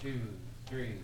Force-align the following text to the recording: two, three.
two, 0.00 0.18
three. 0.66 0.96